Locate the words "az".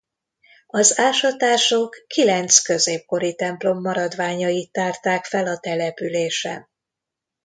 0.67-0.99